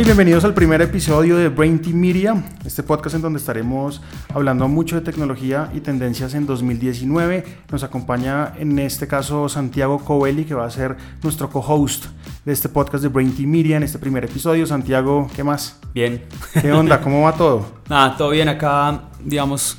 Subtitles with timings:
[0.00, 4.00] Hola y bienvenidos al primer episodio de Brain Team Media, este podcast en donde estaremos
[4.32, 7.44] hablando mucho de tecnología y tendencias en 2019.
[7.70, 12.06] Nos acompaña en este caso Santiago Covelli, que va a ser nuestro co-host
[12.46, 14.64] de este podcast de Brain Team Media en este primer episodio.
[14.66, 15.78] Santiago, ¿qué más?
[15.92, 16.24] Bien.
[16.58, 17.02] ¿Qué onda?
[17.02, 17.66] ¿Cómo va todo?
[17.90, 19.76] Nada, todo bien acá, digamos,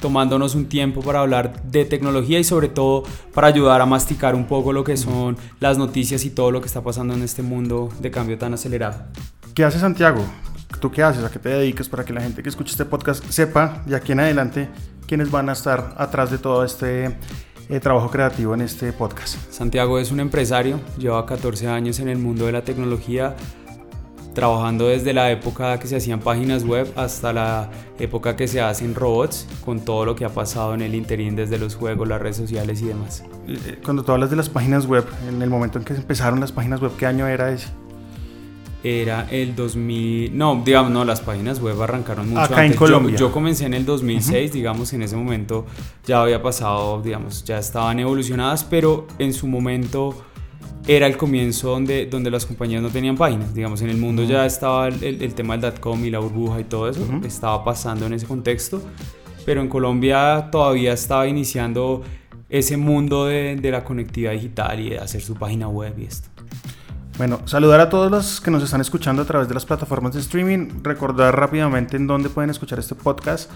[0.00, 4.46] tomándonos un tiempo para hablar de tecnología y sobre todo para ayudar a masticar un
[4.46, 7.90] poco lo que son las noticias y todo lo que está pasando en este mundo
[8.00, 9.04] de cambio tan acelerado.
[9.54, 10.24] ¿Qué hace Santiago?
[10.80, 11.22] ¿Tú qué haces?
[11.24, 14.12] ¿A qué te dedicas para que la gente que escuche este podcast sepa de aquí
[14.12, 14.70] en adelante
[15.06, 17.18] quiénes van a estar atrás de todo este
[17.68, 19.36] eh, trabajo creativo en este podcast?
[19.52, 23.36] Santiago es un empresario, lleva 14 años en el mundo de la tecnología,
[24.34, 28.94] trabajando desde la época que se hacían páginas web hasta la época que se hacen
[28.94, 32.38] robots, con todo lo que ha pasado en el interín desde los juegos, las redes
[32.38, 33.22] sociales y demás.
[33.46, 36.40] Eh, eh, cuando tú hablas de las páginas web, en el momento en que empezaron
[36.40, 37.68] las páginas web, ¿qué año era ese?
[38.84, 42.72] Era el 2000, no, digamos, no, las páginas web arrancaron mucho Acá antes.
[42.72, 43.12] en Colombia.
[43.16, 45.66] Yo, yo comencé en el 2006, digamos, en ese momento
[46.04, 50.24] ya había pasado, digamos, ya estaban evolucionadas, pero en su momento
[50.88, 53.54] era el comienzo donde, donde las compañías no tenían páginas.
[53.54, 56.64] Digamos, en el mundo ya estaba el, el tema del .com y la burbuja y
[56.64, 58.82] todo eso, estaba pasando en ese contexto,
[59.46, 62.02] pero en Colombia todavía estaba iniciando
[62.48, 66.28] ese mundo de, de la conectividad digital y de hacer su página web y esto.
[67.18, 70.20] Bueno, saludar a todos los que nos están escuchando a través de las plataformas de
[70.20, 73.50] streaming, recordar rápidamente en dónde pueden escuchar este podcast.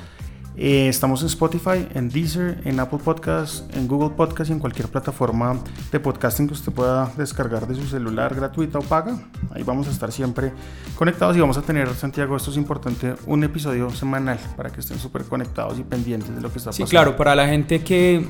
[0.58, 4.88] Eh, estamos en Spotify, en Deezer, en Apple Podcasts, en Google Podcasts y en cualquier
[4.88, 5.58] plataforma
[5.92, 9.18] de podcasting que usted pueda descargar de su celular gratuita o paga.
[9.54, 10.52] Ahí vamos a estar siempre
[10.94, 14.98] conectados y vamos a tener, Santiago, esto es importante, un episodio semanal para que estén
[14.98, 16.90] súper conectados y pendientes de lo que está Sí, pasando.
[16.90, 18.26] claro, para la gente que,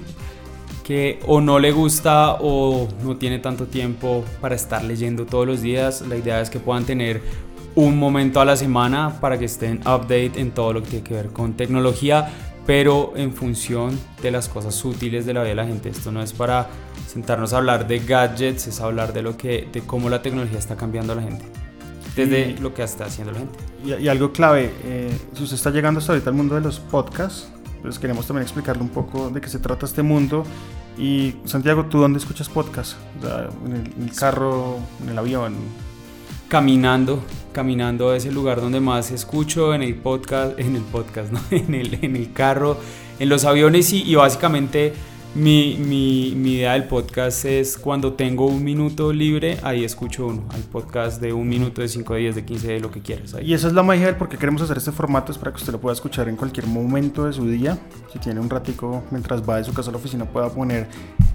[0.86, 5.60] que o no le gusta o no tiene tanto tiempo para estar leyendo todos los
[5.60, 7.20] días, la idea es que puedan tener
[7.74, 11.14] un momento a la semana para que estén update en todo lo que tiene que
[11.14, 12.28] ver con tecnología,
[12.66, 15.88] pero en función de las cosas útiles de la vida de la gente.
[15.88, 16.68] Esto no es para
[17.08, 20.76] sentarnos a hablar de gadgets, es hablar de lo que, de cómo la tecnología está
[20.76, 21.44] cambiando a la gente,
[22.14, 23.58] desde Y- lo que está haciendo la gente.
[23.84, 26.78] Y, y algo clave, eh, si usted está llegando hasta ahorita al mundo de los
[26.78, 27.48] podcasts,
[27.82, 30.44] pues queremos también explicarle un poco de qué se trata este mundo.
[30.98, 32.48] Y Santiago, ¿tú dónde escuchas
[33.26, 35.54] sea, en, el, el carro, en el avión.
[36.48, 37.22] caminando,
[37.52, 41.40] caminando a ese lugar donde más escucho en el podcast, en el podcast, ¿no?
[41.50, 42.78] en, el, en el carro,
[43.18, 44.94] en los aviones y básicamente
[45.34, 50.62] mi, mi, idea del podcast es cuando tengo un minuto libre, ahí escucho uno, al
[50.62, 53.36] podcast de un minuto, de 5 días, de 15, de lo que quieras.
[53.42, 55.58] Y esa es la magia del por qué queremos hacer este formato, es para que
[55.58, 57.78] usted lo pueda escuchar en cualquier momento de su día.
[58.12, 60.88] Si tiene un ratico mientras va de su casa a la oficina, pueda poner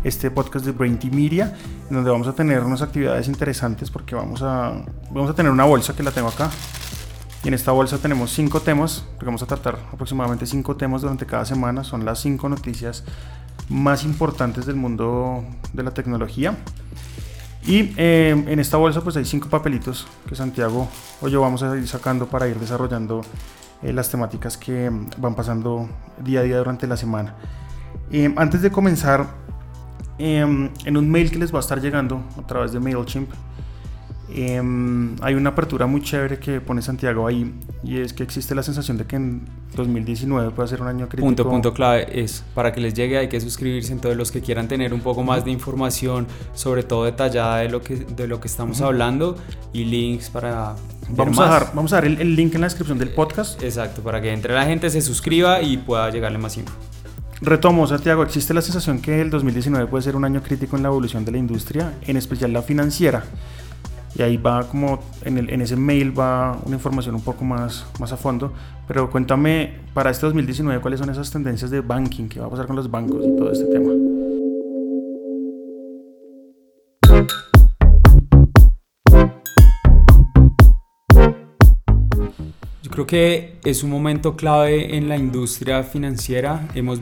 [0.04, 1.56] este podcast de Brain Media,
[1.90, 5.66] en donde vamos a tener unas actividades interesantes porque vamos a, vamos a tener una
[5.66, 6.50] bolsa que la tengo acá.
[7.44, 11.26] Y en esta bolsa tenemos cinco temas, porque vamos a tratar aproximadamente cinco temas durante
[11.26, 11.84] cada semana.
[11.84, 13.04] Son las cinco noticias
[13.68, 15.44] más importantes del mundo
[15.74, 16.56] de la tecnología.
[17.66, 20.88] Y eh, en esta bolsa pues hay cinco papelitos que Santiago
[21.22, 23.22] o yo vamos a ir sacando para ir desarrollando
[23.84, 25.88] eh, las temáticas que van pasando
[26.24, 27.36] día a día durante la semana.
[28.12, 29.28] Eh, antes de comenzar,
[30.18, 33.32] en un mail que les va a estar llegando a través de MailChimp,
[34.34, 34.62] eh,
[35.22, 37.54] hay una apertura muy chévere que pone Santiago ahí
[37.84, 41.26] y es que existe la sensación de que en 2019 puede ser un año crítico.
[41.26, 44.68] Punto, punto clave es, para que les llegue hay que suscribirse, entonces los que quieran
[44.68, 48.48] tener un poco más de información, sobre todo detallada de lo que, de lo que
[48.48, 49.38] estamos hablando
[49.74, 50.76] y links para...
[51.10, 53.62] Vamos a, dejar, vamos a dar el, el link en la descripción del podcast.
[53.62, 56.74] Exacto, para que entre la gente, se suscriba y pueda llegarle más info.
[57.42, 60.90] Retomo, Santiago, existe la sensación que el 2019 puede ser un año crítico en la
[60.90, 63.24] evolución de la industria, en especial la financiera.
[64.16, 67.86] Y ahí va como, en, el- en ese mail va una información un poco más,
[68.00, 68.52] más a fondo.
[68.88, 72.28] Pero cuéntame, para este 2019, ¿cuáles son esas tendencias de banking?
[72.28, 73.92] ¿Qué va a pasar con los bancos y todo este tema?
[82.84, 86.68] Yo creo que es un momento clave en la industria financiera.
[86.74, 87.00] Hemos,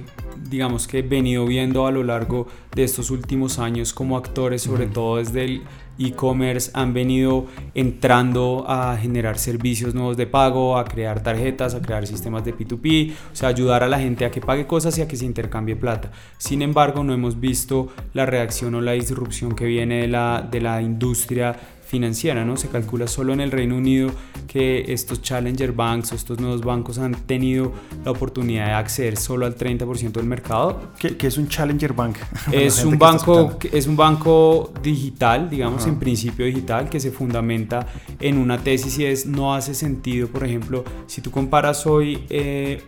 [0.49, 5.17] digamos que, venido viendo a lo largo de estos últimos años como actores, sobre todo
[5.17, 5.61] desde el
[5.99, 12.07] e-commerce, han venido entrando a generar servicios nuevos de pago, a crear tarjetas, a crear
[12.07, 15.07] sistemas de P2P, o sea, ayudar a la gente a que pague cosas y a
[15.07, 16.11] que se intercambie plata.
[16.37, 20.61] Sin embargo, no hemos visto la reacción o la disrupción que viene de la, de
[20.61, 21.55] la industria
[21.89, 22.55] financiera, ¿no?
[22.55, 24.11] Se calcula solo en el Reino Unido
[24.47, 27.73] que estos challenger banks o estos nuevos bancos han tenido
[28.05, 30.91] la oportunidad de acceder solo al 30% del mercado.
[30.99, 32.17] ¿Qué, es un challenger bank?
[32.51, 37.87] Es un banco, es un banco digital, digamos, en principio digital, que se fundamenta
[38.19, 42.83] en una tesis y es no hace sentido, por ejemplo, si tú comparas hoy eh,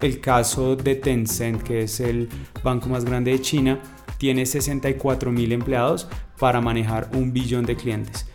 [0.00, 2.28] el caso de Tencent, que es el
[2.64, 3.78] banco más grande de China,
[4.18, 6.08] tiene 64 mil empleados
[6.38, 8.26] para manejar un billón de clientes.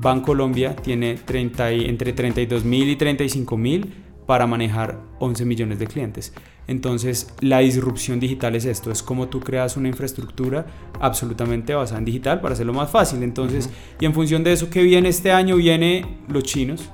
[0.00, 3.92] Bancolombia tiene 30 entre 32 mil y 35 mil
[4.26, 6.32] para manejar 11 millones de clientes.
[6.66, 10.66] Entonces, la disrupción digital es esto, es como tú creas una infraestructura
[11.00, 13.22] absolutamente basada en digital para hacerlo más fácil.
[13.22, 13.68] Entonces,
[13.98, 16.88] y en función de eso que viene este año, viene los chinos.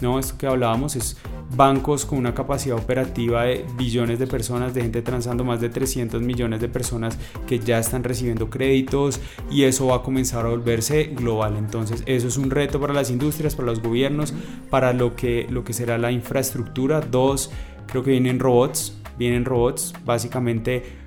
[0.00, 1.16] No, esto que hablábamos es
[1.56, 6.22] bancos con una capacidad operativa de billones de personas, de gente transando más de 300
[6.22, 9.20] millones de personas que ya están recibiendo créditos
[9.50, 11.56] y eso va a comenzar a volverse global.
[11.56, 14.32] Entonces, eso es un reto para las industrias, para los gobiernos,
[14.70, 17.00] para lo que, lo que será la infraestructura.
[17.00, 17.50] Dos,
[17.86, 20.99] creo que vienen robots, vienen robots, básicamente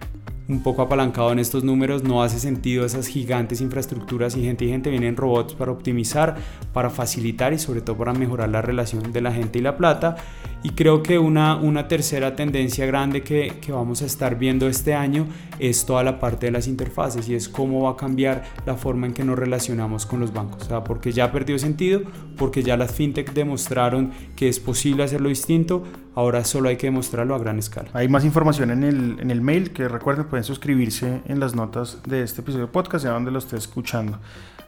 [0.48, 4.70] un poco apalancado en estos números, no hace sentido esas gigantes infraestructuras y gente y
[4.70, 6.36] gente vienen robots para optimizar,
[6.74, 10.18] para facilitar y sobre todo para mejorar la relación de la gente y la plata.
[10.64, 14.94] Y creo que una, una tercera tendencia grande que, que vamos a estar viendo este
[14.94, 15.28] año
[15.60, 19.08] es toda la parte de las interfaces y es cómo va a cambiar la forma
[19.08, 20.64] en que nos relacionamos con los bancos.
[20.64, 22.02] O sea, porque ya perdió sentido,
[22.38, 25.84] porque ya las fintech demostraron que es posible hacerlo distinto,
[26.16, 27.90] ahora solo hay que demostrarlo a gran escala.
[27.92, 32.02] Hay más información en el, en el mail que recuerden pueden suscribirse en las notas
[32.08, 34.20] de este episodio de podcast, ya donde lo esté escuchando.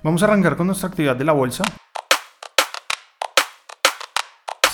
[0.04, 1.64] Vamos a arrancar con nuestra actividad de la bolsa.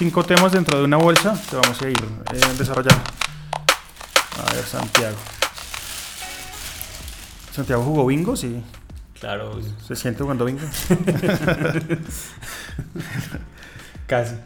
[0.01, 2.03] Cinco temas dentro de una bolsa que vamos a ir
[2.33, 3.03] eh, desarrollando.
[4.36, 5.15] A ver, Santiago.
[7.51, 8.36] ¿Santiago jugó bingo?
[8.36, 8.63] Sí.
[9.19, 9.59] Claro.
[9.86, 10.63] ¿Se siente jugando bingo?
[14.07, 14.38] Casi.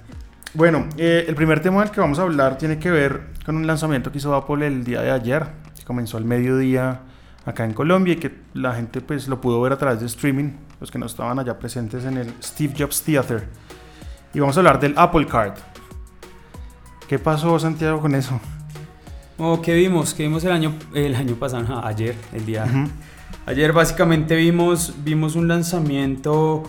[0.53, 3.65] Bueno, eh, el primer tema del que vamos a hablar tiene que ver con un
[3.65, 5.45] lanzamiento que hizo Apple el día de ayer
[5.85, 6.99] comenzó al mediodía
[7.45, 10.51] acá en Colombia y que la gente pues lo pudo ver a través de streaming,
[10.81, 13.47] los que no estaban allá presentes en el Steve Jobs Theater.
[14.35, 15.53] Y vamos a hablar del Apple Card.
[17.07, 18.37] ¿Qué pasó Santiago con eso?
[19.37, 20.13] Oh, ¿Qué vimos?
[20.13, 21.81] ¿Qué vimos el año, el año pasado?
[21.85, 22.65] ayer, el día.
[23.45, 26.63] Ayer básicamente vimos, vimos un lanzamiento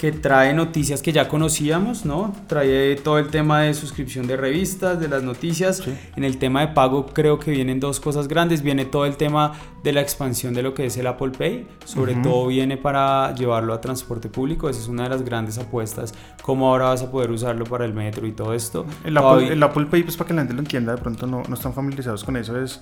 [0.00, 2.34] que trae noticias que ya conocíamos, ¿no?
[2.46, 5.82] Trae todo el tema de suscripción de revistas, de las noticias.
[6.16, 8.62] En el tema de pago creo que vienen dos cosas grandes.
[8.62, 9.52] Viene todo el tema
[9.84, 11.66] de la expansión de lo que es el Apple Pay.
[11.84, 14.70] Sobre todo viene para llevarlo a transporte público.
[14.70, 16.14] Esa es una de las grandes apuestas.
[16.40, 18.86] Cómo ahora vas a poder usarlo para el metro y todo esto.
[19.04, 21.74] El, Apple, Pay, pues para que la gente lo entienda, de pronto no, no están
[21.74, 22.80] familiarizados con eso, es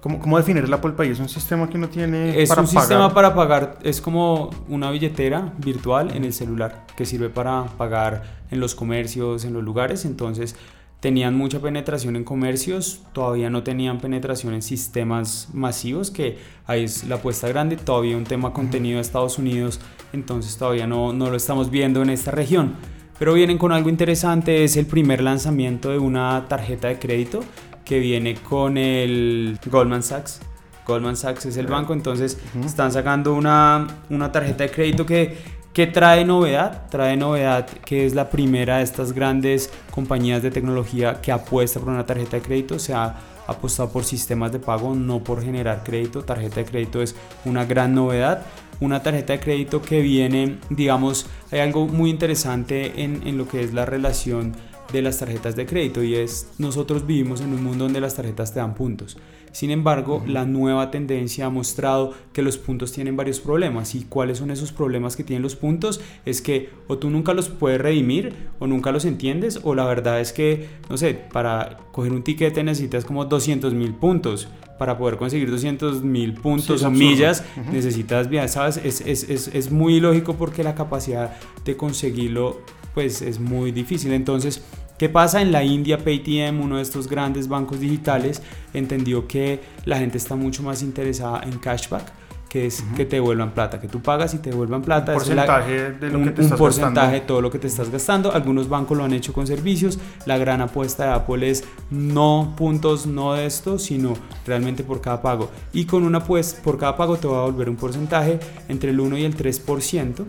[0.00, 1.10] ¿Cómo, ¿Cómo, definir el Apple Pay?
[1.10, 2.74] ¿Es un sistema que uno tiene es para pagar?
[2.74, 7.66] Un sistema para pagar, es como una billetera virtual en el celular que sirve para
[7.76, 10.06] pagar en los comercios, en los lugares.
[10.06, 10.56] Entonces
[11.00, 17.04] tenían mucha penetración en comercios, todavía no tenían penetración en sistemas masivos, que ahí es
[17.04, 19.80] la apuesta grande, todavía un tema contenido de Estados Unidos,
[20.12, 22.74] entonces todavía no, no lo estamos viendo en esta región.
[23.18, 27.40] Pero vienen con algo interesante, es el primer lanzamiento de una tarjeta de crédito
[27.84, 30.40] que viene con el Goldman Sachs.
[30.86, 35.36] Goldman Sachs es el banco, entonces están sacando una, una tarjeta de crédito que,
[35.72, 41.20] que trae novedad, trae novedad que es la primera de estas grandes compañías de tecnología
[41.20, 43.14] que apuesta por una tarjeta de crédito, se ha
[43.46, 47.14] apostado por sistemas de pago, no por generar crédito, tarjeta de crédito es
[47.44, 48.42] una gran novedad,
[48.80, 53.62] una tarjeta de crédito que viene, digamos, hay algo muy interesante en, en lo que
[53.62, 54.54] es la relación
[54.92, 58.52] de las tarjetas de crédito y es nosotros vivimos en un mundo donde las tarjetas
[58.52, 59.16] te dan puntos.
[59.52, 64.38] Sin embargo, la nueva tendencia ha mostrado que los puntos tienen varios problemas y cuáles
[64.38, 68.32] son esos problemas que tienen los puntos es que o tú nunca los puedes redimir
[68.60, 72.62] o nunca los entiendes o la verdad es que, no sé, para coger un tiquete
[72.62, 74.48] necesitas como 200 mil puntos.
[74.78, 78.78] Para poder conseguir 200 mil puntos o millas necesitas, bien, ¿sabes?
[78.82, 82.62] Es, es, es, es muy lógico porque la capacidad de conseguirlo
[82.94, 84.12] pues es muy difícil.
[84.12, 84.62] Entonces,
[84.98, 85.42] ¿qué pasa?
[85.42, 88.42] En la India, Paytm, uno de estos grandes bancos digitales,
[88.74, 92.12] entendió que la gente está mucho más interesada en cashback
[92.50, 95.12] que es que te devuelvan plata, que tú pagas y te devuelvan plata.
[95.12, 98.32] Un porcentaje de lo que te un porcentaje de todo lo que te estás gastando.
[98.32, 100.00] Algunos bancos lo han hecho con servicios.
[100.26, 104.14] La gran apuesta de Apple es no puntos, no de esto, sino
[104.44, 105.48] realmente por cada pago.
[105.72, 108.98] Y con una pues por cada pago te va a devolver un porcentaje entre el
[108.98, 110.24] 1 y el 3%.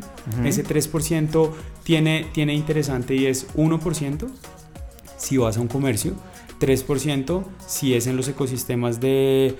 [0.46, 1.50] Ese 3%
[1.84, 4.30] tiene, tiene interesante y es 1%
[5.18, 6.14] si vas a un comercio,
[6.60, 9.56] 3% si es en los ecosistemas de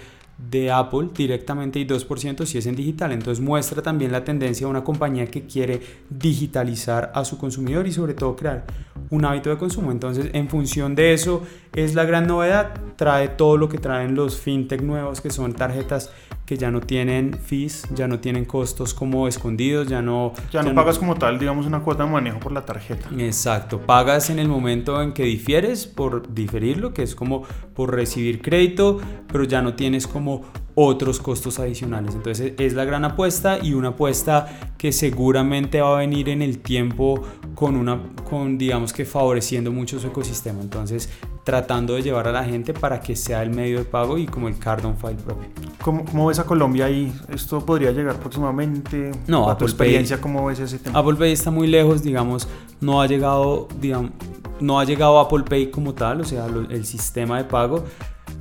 [0.50, 3.12] de Apple directamente y 2% si es en digital.
[3.12, 7.92] Entonces muestra también la tendencia de una compañía que quiere digitalizar a su consumidor y
[7.92, 8.66] sobre todo crear
[9.10, 9.92] un hábito de consumo.
[9.92, 11.44] Entonces en función de eso
[11.76, 12.74] es la gran novedad.
[12.96, 16.12] Trae todo lo que traen los fintech nuevos que son tarjetas
[16.52, 20.34] que ya no tienen fees, ya no tienen costos como escondidos, ya no...
[20.52, 23.08] Ya, no pagas como tal, digamos, una cuota de manejo por la tarjeta.
[23.18, 27.44] Exacto, pagas en el momento en que difieres por diferirlo, que es como
[27.74, 29.00] por recibir crédito,
[29.32, 30.31] pero ya no tienes como
[30.76, 32.16] otros costos adicionales.
[32.16, 36.60] Entonces es la gran apuesta y una apuesta que seguramente va a venir en el
[36.60, 37.22] tiempo
[37.56, 40.62] con una, con digamos que favoreciendo mucho su ecosistema.
[40.62, 41.10] Entonces
[41.44, 44.48] tratando de llevar a la gente para que sea el medio de pago y como
[44.48, 45.50] el card on file propio.
[45.82, 47.12] ¿Cómo, cómo ves a Colombia ahí?
[47.30, 49.12] ¿Esto podría llegar próximamente?
[49.28, 51.00] No, a tu experiencia, ¿cómo ves ese tema?
[51.00, 52.48] Apple Pay está muy lejos, digamos,
[52.80, 54.12] no ha llegado, digamos,
[54.60, 57.86] no ha llegado Apple Pay como tal, o sea, el sistema de pago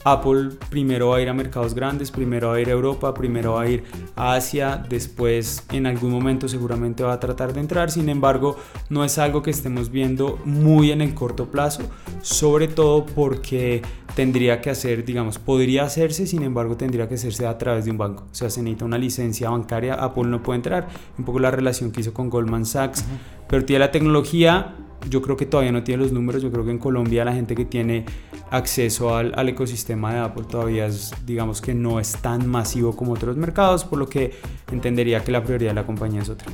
[0.04, 3.54] Apple primero va a ir a mercados grandes, primero va a ir a Europa, primero
[3.54, 3.84] va a ir
[4.16, 8.56] a Asia, después en algún momento seguramente va a tratar de entrar, sin embargo
[8.88, 11.82] no es algo que estemos viendo muy en el corto plazo,
[12.22, 13.82] sobre todo porque
[14.20, 17.96] tendría que hacer, digamos, podría hacerse, sin embargo tendría que hacerse a través de un
[17.96, 21.50] banco, o sea, se necesita una licencia bancaria, Apple no puede entrar, un poco la
[21.50, 23.02] relación que hizo con Goldman Sachs,
[23.48, 24.76] pero tiene la tecnología,
[25.08, 27.54] yo creo que todavía no tiene los números, yo creo que en Colombia la gente
[27.54, 28.04] que tiene
[28.50, 33.12] acceso al, al, ecosistema de Apple todavía es, digamos que no es tan masivo como
[33.12, 34.32] otros mercados, por lo que
[34.70, 36.52] entendería que la prioridad de la compañía es otra.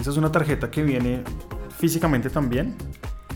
[0.00, 1.20] Esa es una tarjeta que viene
[1.78, 2.74] físicamente también,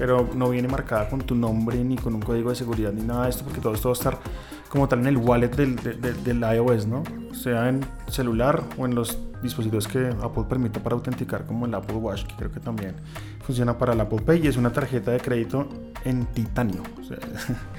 [0.01, 3.25] pero no viene marcada con tu nombre ni con un código de seguridad ni nada
[3.25, 4.19] de esto, porque todo esto va a estar
[4.71, 7.03] como tal en el wallet del, del, del iOS, ¿no?
[7.35, 11.97] Sea en celular o en los dispositivos que Apple permite para autenticar, como el Apple
[11.97, 12.95] Watch, que creo que también
[13.45, 15.69] funciona para el Apple Pay y es una tarjeta de crédito
[16.07, 16.83] en titanio.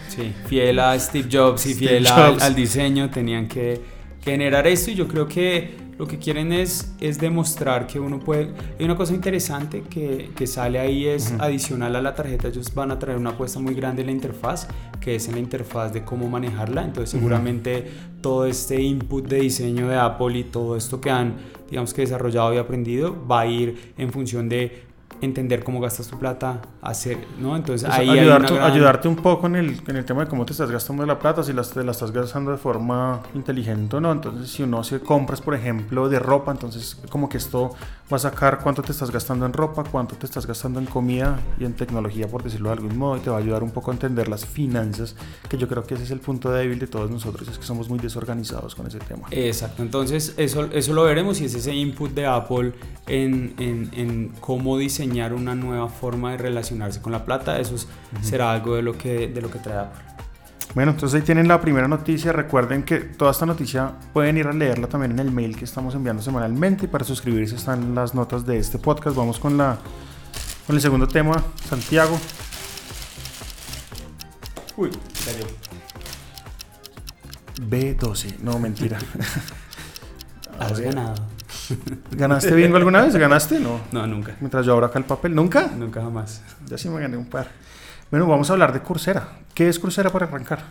[0.08, 3.82] sí, fiel a Steve Jobs y fiel Al, diseño, tenían que
[4.24, 8.56] generar esto y yo creo que lo que quieren es, es demostrar que uno puede...
[8.80, 12.90] Hay una cosa interesante que, que sale ahí, es adicional a la tarjeta, ellos van
[12.90, 14.68] a traer una apuesta muy grande en la interfaz,
[15.00, 17.86] que es en la interfaz de cómo manejarla, entonces seguramente
[18.20, 21.36] todo este input de diseño de Apple y todo esto que han,
[21.70, 24.86] digamos que desarrollado y aprendido, va a ir en función de
[25.22, 27.56] entender cómo gastas tu plata, hacer, ¿no?
[27.56, 30.72] Entonces ahí ayudarte, ayudarte un poco en el, en el tema de cómo te estás
[30.72, 34.12] gastando la plata, si la, te la estás gastando de forma inteligente o no.
[34.12, 37.76] Entonces, si uno hace compras, por ejemplo, de ropa, entonces como que esto
[38.12, 41.40] va a sacar cuánto te estás gastando en ropa, cuánto te estás gastando en comida
[41.60, 43.92] y en tecnología, por decirlo de algún modo, y te va a ayudar un poco
[43.92, 45.16] a entender las finanzas,
[45.48, 47.90] que yo creo que ese es el punto débil de todos nosotros, es que somos
[47.90, 49.28] muy desorganizados con ese tema.
[49.32, 52.74] Exacto, entonces eso, eso lo veremos y es ese input de Apple
[53.08, 56.38] en, en, en cómo diseñar una nueva forma de
[56.72, 57.60] relacionarse con la plata.
[57.60, 57.76] Eso
[58.22, 60.02] será algo de lo que, de lo que trae Apple.
[60.74, 62.32] Bueno, entonces ahí tienen la primera noticia.
[62.32, 65.94] Recuerden que toda esta noticia pueden ir a leerla también en el mail que estamos
[65.96, 66.86] enviando semanalmente.
[66.86, 69.16] Y para suscribirse están las notas de este podcast.
[69.16, 69.78] Vamos con, la,
[70.66, 72.18] con el segundo tema, Santiago.
[74.78, 75.46] Uy, salió.
[77.70, 78.98] B12, no mentira.
[80.60, 81.31] Has ganado.
[82.12, 83.16] ¿Ganaste bingo alguna vez?
[83.16, 83.60] ¿Ganaste?
[83.60, 83.80] No.
[83.92, 84.36] No, nunca.
[84.40, 85.68] Mientras yo abro acá el papel, ¿nunca?
[85.78, 86.44] Nunca jamás.
[86.68, 87.48] Ya sí me gané un par.
[88.10, 89.30] Bueno, vamos a hablar de Coursera.
[89.54, 90.64] ¿Qué es Coursera para arrancar?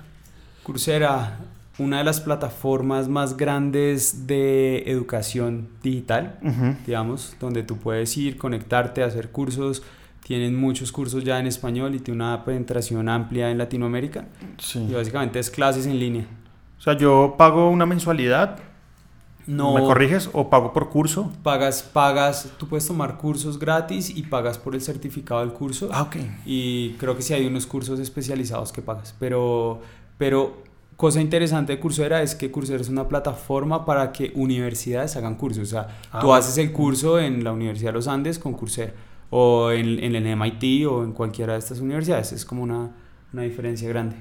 [0.62, 1.38] Coursera,
[1.78, 6.38] una de las plataformas más grandes de educación digital,
[6.86, 9.82] digamos, donde tú puedes ir, conectarte, hacer cursos.
[10.22, 14.26] Tienen muchos cursos ya en español y tiene una penetración amplia en Latinoamérica.
[14.58, 14.86] Sí.
[14.88, 16.26] Y básicamente es clases en línea.
[16.78, 18.58] O sea, yo pago una mensualidad
[19.50, 20.30] no, ¿Me corriges?
[20.32, 21.32] ¿O pago por curso?
[21.42, 25.88] Pagas, pagas, tú puedes tomar cursos gratis y pagas por el certificado del curso.
[25.92, 26.16] Ah, ok.
[26.46, 29.12] Y creo que sí hay unos cursos especializados que pagas.
[29.18, 29.80] Pero,
[30.18, 30.62] pero
[30.96, 35.64] cosa interesante de Coursera es que Coursera es una plataforma para que universidades hagan cursos.
[35.64, 38.92] O sea, ah, tú haces el curso en la Universidad de los Andes con Coursera.
[39.30, 42.32] O en, en el MIT o en cualquiera de estas universidades.
[42.32, 42.90] Es como una,
[43.32, 44.14] una diferencia grande.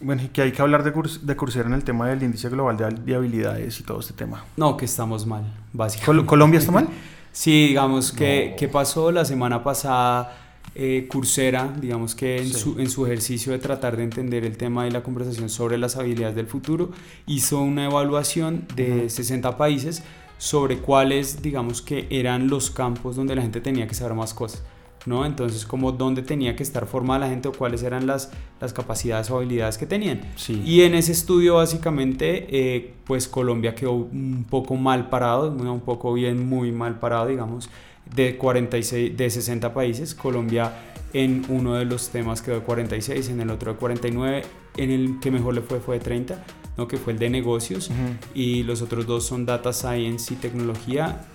[0.00, 0.92] Bueno, y que hay que hablar de,
[1.22, 4.44] de Coursera en el tema del índice global de habilidades y todo este tema.
[4.56, 6.26] No, que estamos mal, básicamente.
[6.26, 6.88] ¿Colombia está mal?
[7.32, 10.36] sí, digamos que, ¿qué pasó la semana pasada?
[10.74, 14.86] Eh, Coursera, digamos que en, su, en su ejercicio de tratar de entender el tema
[14.86, 16.92] y la conversación sobre las habilidades del futuro,
[17.26, 20.04] hizo una evaluación de 60 países
[20.38, 24.62] sobre cuáles, digamos que eran los campos donde la gente tenía que saber más cosas.
[25.06, 25.24] ¿No?
[25.24, 28.30] Entonces, como dónde tenía que estar formada la gente o cuáles eran las,
[28.60, 30.20] las capacidades o habilidades que tenían.
[30.64, 36.12] Y en ese estudio, básicamente, eh, pues Colombia quedó un poco mal parado, un poco
[36.12, 37.70] bien, muy mal parado, digamos,
[38.14, 40.14] de 46, de 60 países.
[40.14, 40.72] Colombia
[41.12, 44.42] en uno de los temas quedó de 46, en el otro de 49,
[44.76, 46.44] en el que mejor le fue fue de 30.
[46.76, 46.88] ¿no?
[46.88, 47.90] que fue el de negocios,
[48.34, 51.26] y los otros dos son data science y tecnología.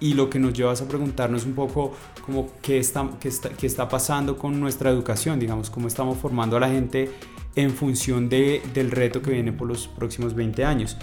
[0.00, 1.92] Y lo que nos lleva a preguntarnos un poco
[2.24, 6.56] como qué está, qué está, qué está pasando con nuestra educación, digamos, cómo estamos formando
[6.56, 7.10] a la gente
[7.54, 10.96] en función de, del reto que viene por los próximos 20 años.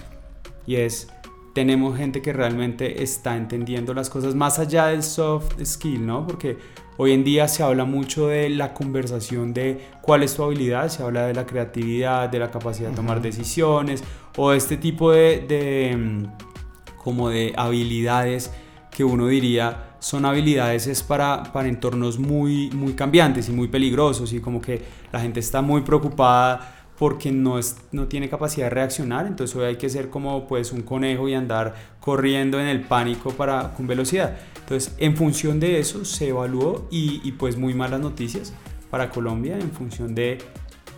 [0.66, 1.10] Y es,
[1.54, 6.26] tenemos gente que realmente está entendiendo las cosas más allá del soft skill, ¿no?
[6.26, 6.58] Porque
[7.00, 11.04] Hoy en día se habla mucho de la conversación de cuál es tu habilidad, se
[11.04, 14.04] habla de la creatividad, de la capacidad de tomar decisiones
[14.36, 18.52] o este tipo de, mm, como de habilidades
[18.98, 24.34] que uno diría son habilidades es para, para entornos muy, muy cambiantes y muy peligrosos
[24.34, 28.70] y como que la gente está muy preocupada porque no, es, no tiene capacidad de
[28.72, 32.82] reaccionar, entonces hoy hay que ser como pues un conejo y andar corriendo en el
[32.82, 34.36] pánico para, con velocidad.
[34.62, 38.52] Entonces, en función de eso se evaluó y, y pues muy malas noticias
[38.90, 40.40] para Colombia en función de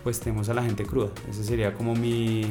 [0.02, 1.10] pues tenemos a la gente cruda.
[1.28, 2.46] Ese sería como mi,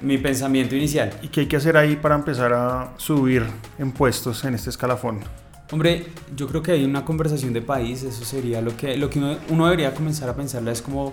[0.00, 1.12] mi pensamiento inicial.
[1.22, 3.44] ¿Y qué hay que hacer ahí para empezar a subir
[3.78, 5.20] impuestos en este escalafón?
[5.72, 9.18] Hombre, yo creo que hay una conversación de país, eso sería lo que, lo que
[9.18, 11.12] uno, uno debería comenzar a pensarla, es como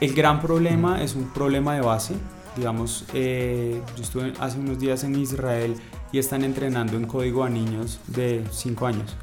[0.00, 2.14] el gran problema es un problema de base.
[2.56, 5.76] Digamos, eh, yo estuve hace unos días en Israel
[6.12, 9.16] y están entrenando en código a niños de 5 años.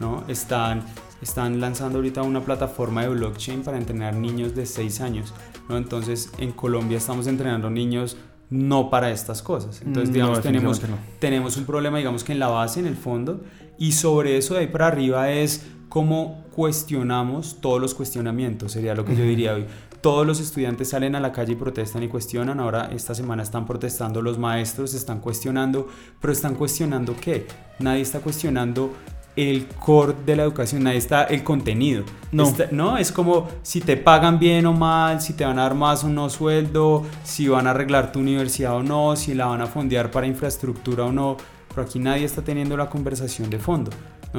[0.00, 0.24] ¿no?
[0.28, 0.82] Están,
[1.24, 5.34] están lanzando ahorita una plataforma de blockchain para entrenar niños de 6 años.
[5.68, 5.76] ¿no?
[5.76, 8.16] Entonces, en Colombia estamos entrenando niños
[8.50, 9.82] no para estas cosas.
[9.82, 10.82] Entonces, mm, digamos, tenemos,
[11.18, 13.42] tenemos un problema, digamos que en la base, en el fondo,
[13.78, 19.04] y sobre eso de ahí para arriba es cómo cuestionamos todos los cuestionamientos, sería lo
[19.04, 19.66] que yo diría hoy
[20.04, 22.60] todos los estudiantes salen a la calle y protestan y cuestionan.
[22.60, 25.88] Ahora esta semana están protestando los maestros, están cuestionando,
[26.20, 27.46] pero están cuestionando qué?
[27.78, 28.92] Nadie está cuestionando
[29.36, 32.04] el core de la educación, nadie está el contenido.
[32.32, 32.52] No.
[32.70, 36.04] no, es como si te pagan bien o mal, si te van a dar más
[36.04, 39.66] o no sueldo, si van a arreglar tu universidad o no, si la van a
[39.66, 41.36] fondear para infraestructura o no.
[41.68, 43.90] Pero aquí nadie está teniendo la conversación de fondo.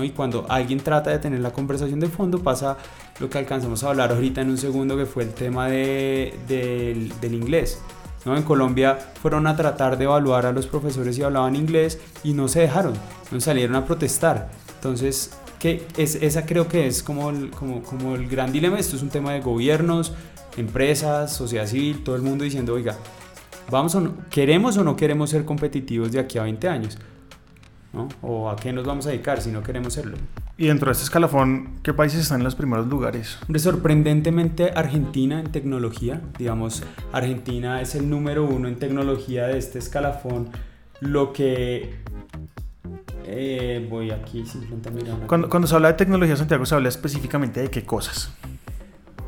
[0.03, 2.77] Y cuando alguien trata de tener la conversación de fondo pasa
[3.19, 7.33] lo que alcanzamos a hablar ahorita en un segundo, que fue el tema de, del,
[7.33, 7.81] inglés.
[8.25, 8.35] ¿no?
[8.35, 12.49] En Colombia fueron a tratar de evaluar a los profesores y hablaban inglés y no
[12.49, 12.93] se dejaron,
[13.31, 14.49] no salieron a protestar.
[14.85, 18.77] Entonces, que es, esa creo que es como el, como, como el gran dilema.
[18.77, 20.13] Esto es un tema de gobiernos,
[20.57, 22.95] empresas, sociedad civil, todo el mundo diciendo, oiga,
[23.71, 26.99] vamos o queremos o no queremos ser competitivos de aquí a 20 años.
[28.21, 30.17] ¿O a qué nos vamos a dedicar si no queremos serlo?
[30.55, 33.39] Y dentro de este escalafón, ¿qué países están en los primeros lugares?
[33.55, 36.21] sorprendentemente Argentina en tecnología.
[36.37, 40.49] Digamos, Argentina es el número uno en tecnología de este escalafón.
[40.99, 41.95] Lo que...
[43.27, 47.61] Eh, voy aquí simplemente a Cuando, cuando se habla de tecnología, Santiago, se habla específicamente
[47.61, 48.31] de qué cosas.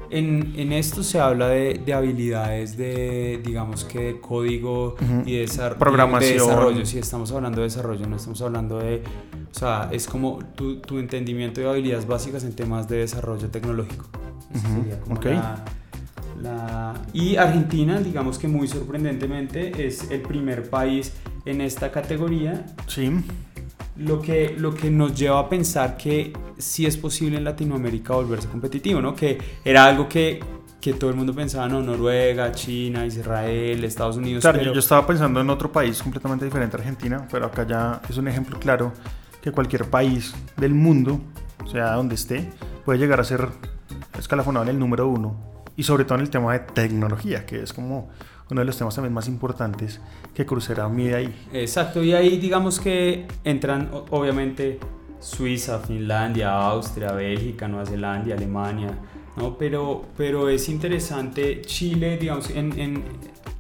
[0.10, 5.48] En, en, esto se habla de, de, habilidades de, digamos que de código y de,
[5.78, 6.38] Programación.
[6.38, 6.86] de desarrollo.
[6.86, 9.04] Si estamos hablando de desarrollo, no estamos hablando de...
[9.52, 14.06] O sea, es como tu, tu entendimiento de habilidades básicas en temas de desarrollo tecnológico.
[15.10, 15.42] okay.
[16.42, 22.66] la, y Argentina, digamos que muy sorprendentemente, es el primer país en esta categoría.
[22.86, 23.12] Sí
[23.98, 28.48] lo que, lo que nos lleva a pensar que sí es posible en Latinoamérica volverse
[28.48, 29.16] competitivo, ¿no?
[29.16, 30.40] Que era algo que,
[30.80, 34.42] que todo el mundo pensaba, no, Noruega, China, Israel, Estados Unidos.
[34.42, 38.18] Claro, yo estaba pensando en otro país completamente diferente a Argentina, pero acá ya es
[38.18, 38.94] un ejemplo claro
[39.42, 41.20] que cualquier país del mundo,
[41.72, 42.50] sea donde esté,
[42.86, 43.50] puede llegar a ser
[44.18, 45.36] escalafonado en el número uno
[45.76, 48.10] y sobre todo en el tema de tecnología, que es como
[48.50, 50.00] uno de los temas también más importantes
[50.34, 51.48] que Crucera mide ahí.
[51.54, 54.80] Exacto, y ahí digamos que entran obviamente
[55.20, 58.98] Suiza, Finlandia, Austria, Bélgica, Nueva Zelanda, Alemania,
[59.36, 59.58] ¿no?
[59.58, 63.04] Pero, pero es interesante, Chile, digamos, en, en,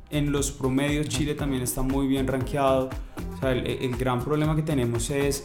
[0.10, 2.90] en los promedios Chile también está muy bien rankeado.
[3.36, 5.44] O sea, el, el gran problema que tenemos es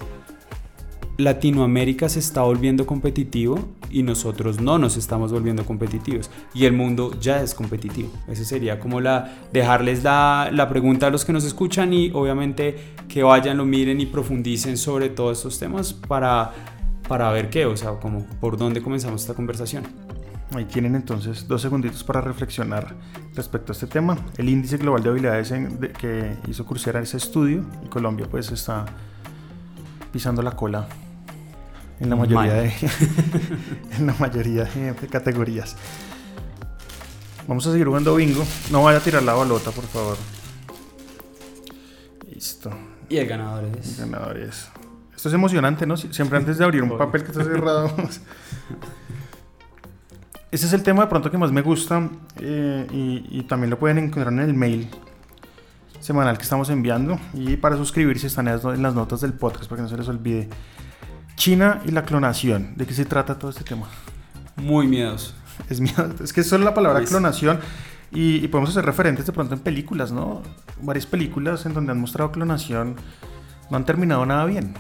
[1.19, 3.59] Latinoamérica se está volviendo competitivo
[3.93, 8.11] y nosotros no nos estamos volviendo competitivos y el mundo ya es competitivo.
[8.27, 12.95] Ese sería como la dejarles la, la, pregunta a los que nos escuchan y obviamente
[13.07, 16.53] que vayan, lo miren y profundicen sobre todos estos temas para,
[17.07, 19.85] para ver qué, o sea, como por dónde comenzamos esta conversación.
[20.55, 22.95] Ahí tienen entonces dos segunditos para reflexionar
[23.35, 24.19] respecto a este tema.
[24.37, 25.53] El índice global de habilidades
[25.99, 28.85] que hizo Coursera ese estudio y Colombia pues está
[30.13, 30.87] pisando la cola
[32.03, 32.73] en la mayoría, de,
[33.99, 35.77] en la mayoría de, categorías.
[37.47, 38.45] Vamos a seguir jugando bingo.
[38.73, 40.17] No vaya a tirar la balota, por favor.
[42.35, 42.71] Listo.
[43.09, 44.01] Y el ganador es.
[44.01, 44.69] El ganador es.
[45.15, 45.97] Esto es emocionante, ¿no?
[45.97, 47.95] Siempre antes de abrir un papel que está cerrado.
[50.51, 52.11] ese es el tema de pronto que más me gusta
[52.41, 54.91] eh, y, y también lo pueden encontrar en el mail
[56.01, 59.83] semanal que estamos enviando y para suscribirse están en las notas del podcast para que
[59.83, 60.49] no se les olvide.
[61.37, 62.75] China y la clonación.
[62.77, 63.89] ¿De qué se trata todo este tema?
[64.57, 65.35] Muy miedos.
[65.69, 66.11] Es miedo.
[66.23, 67.61] Es que solo la palabra clonación
[68.15, 70.43] y, podemos hacer referentes de pronto en películas, ¿no?
[70.83, 72.97] Varias películas en donde han mostrado clonación
[73.71, 74.75] no han terminado nada bien.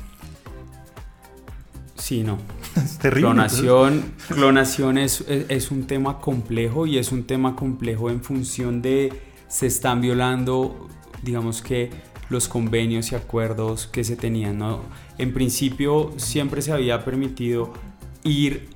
[1.96, 2.38] Sí, no.
[2.76, 3.28] Es terrible.
[3.28, 9.12] Clonación, clonación es, es, un tema complejo y es un tema complejo en función de
[9.46, 10.88] se están violando,
[11.22, 11.90] digamos que
[12.32, 14.58] los convenios y acuerdos que se tenían.
[14.58, 14.80] ¿no?
[15.18, 17.72] En principio siempre se había permitido
[18.24, 18.70] ir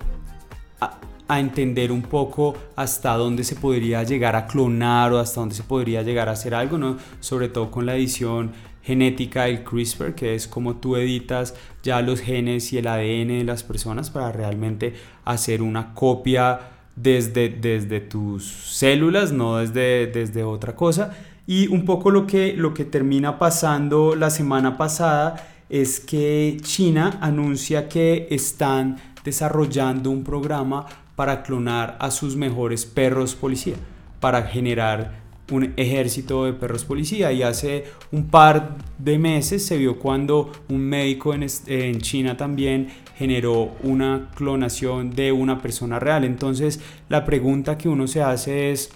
[0.80, 5.64] a, entender un poco hasta dónde se podría llegar a clonar o hasta dónde se
[5.64, 6.98] podría llegar a hacer algo, ¿no?
[7.18, 8.52] sobre todo con la edición
[8.84, 13.44] genética del CRISPR, que es como tú editas ya los genes y el ADN de
[13.44, 16.60] las personas para realmente hacer una copia
[16.94, 21.16] desde, desde tus células, no desde, desde otra cosa.
[21.46, 27.18] Y un poco lo que, lo que termina pasando la semana pasada es que China
[27.20, 33.74] anuncia que están desarrollando un programa para clonar a sus mejores perros policía,
[34.20, 39.98] para generar un ejército de perros policía y hace un par de meses se vio
[39.98, 46.24] cuando un médico en, en, China también generó una clonación de una persona real.
[46.24, 48.90] Entonces la pregunta que uno se hace es,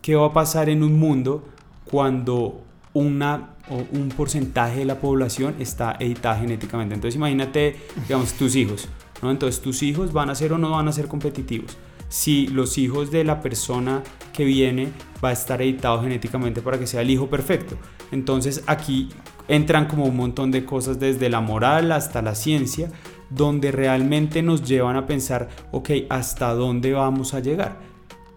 [0.00, 1.44] ¿qué va a pasar en un mundo
[1.92, 3.50] cuando una
[3.92, 6.94] un porcentaje de la población está editada genéticamente?
[6.94, 7.76] Entonces imagínate,
[8.08, 8.88] digamos, tus hijos.
[9.22, 9.30] ¿no?
[9.30, 11.76] Entonces tus hijos van a ser o no van a ser competitivos
[12.12, 14.02] si los hijos de la persona
[14.34, 14.88] que viene
[15.24, 17.78] va a estar editado genéticamente para que sea el hijo perfecto.
[18.10, 19.08] Entonces aquí
[19.48, 22.90] entran como un montón de cosas desde la moral hasta la ciencia,
[23.30, 27.80] donde realmente nos llevan a pensar, ok, ¿hasta dónde vamos a llegar?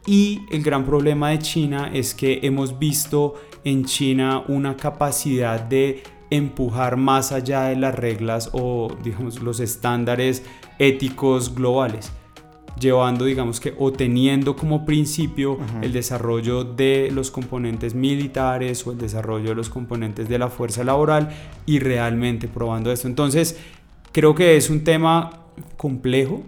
[0.05, 6.03] Y el gran problema de China es que hemos visto en China una capacidad de
[6.29, 10.43] empujar más allá de las reglas o digamos los estándares
[10.79, 12.11] éticos globales
[12.79, 18.97] llevando, digamos que, o teniendo como principio el desarrollo de los componentes militares o el
[18.97, 21.29] desarrollo de los componentes de la fuerza laboral
[21.65, 23.07] y realmente probando esto.
[23.07, 23.57] Entonces,
[24.11, 25.45] creo que es un tema
[25.77, 26.43] complejo.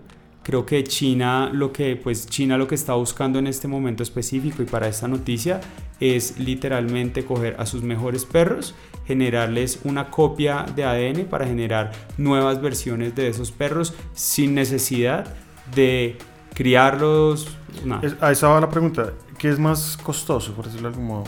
[0.48, 4.64] Creo que China lo que pues China lo que está buscando en este momento específico
[4.64, 5.60] y para esta noticia
[6.00, 8.74] es literalmente coger a sus mejores perros,
[9.06, 15.36] generarles una copia de ADN para generar nuevas versiones de esos perros sin necesidad
[15.76, 16.18] de
[16.54, 17.50] criarlos.
[17.84, 18.00] No.
[18.22, 19.12] a esa va la pregunta.
[19.38, 21.24] ¿Qué es más costoso, por decirlo de algún modo?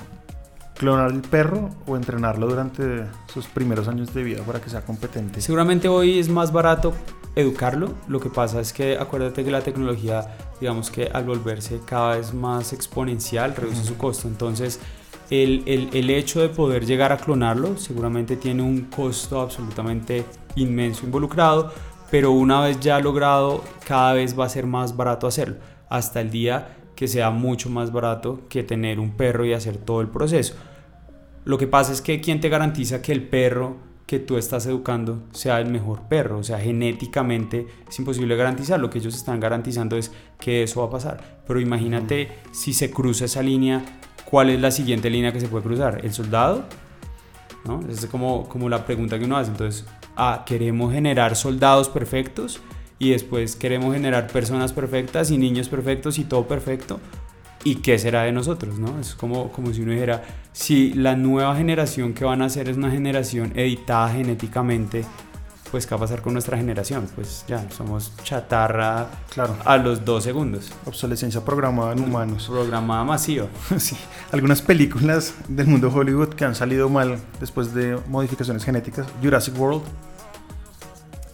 [0.77, 5.41] ¿Clonar el perro o entrenarlo durante sus primeros años de vida para que sea competente?
[5.41, 6.93] Seguramente hoy es más barato
[7.35, 7.93] educarlo.
[8.07, 12.33] Lo que pasa es que acuérdate que la tecnología, digamos que al volverse cada vez
[12.33, 14.27] más exponencial, reduce su costo.
[14.27, 14.79] Entonces,
[15.29, 21.05] el, el, el, hecho de poder llegar a clonarlo seguramente tiene un costo absolutamente inmenso
[21.05, 21.71] involucrado,
[22.09, 26.31] pero una vez ya logrado, cada vez va a ser más barato hacerlo, hasta el
[26.31, 30.55] día que sea mucho más barato que tener un perro y hacer todo el proceso.
[31.45, 33.77] Lo que pasa es que ¿quién te garantiza que el perro
[34.09, 36.39] que tú estás educando sea el mejor perro?
[36.39, 38.79] O sea, genéticamente es imposible garantizar.
[38.79, 41.41] Lo que ellos están garantizando es que eso va a pasar.
[41.45, 43.83] Pero imagínate si se cruza esa línea,
[44.25, 46.03] ¿cuál es la siguiente línea que se puede cruzar?
[46.03, 46.63] ¿El soldado?
[47.65, 47.81] ¿No?
[47.81, 49.51] Esa es como, como la pregunta que uno hace.
[49.51, 52.61] Entonces, ah, queremos generar soldados perfectos
[52.97, 56.99] y después queremos generar personas perfectas y niños perfectos y todo perfecto.
[57.63, 58.79] ¿Y qué será de nosotros?
[58.79, 58.99] ¿no?
[58.99, 62.77] Es como, como si uno dijera, si la nueva generación que van a hacer es
[62.77, 65.03] una generación editada genéticamente,
[65.69, 67.07] pues ¿qué va a pasar con nuestra generación?
[67.15, 69.55] Pues ya, somos chatarra claro.
[69.65, 70.71] a los dos segundos.
[70.85, 72.47] Obsolescencia programada en humanos.
[72.49, 73.47] Programada masiva.
[73.77, 73.97] sí.
[74.31, 79.05] Algunas películas del mundo Hollywood que han salido mal después de modificaciones genéticas.
[79.21, 79.83] Jurassic World,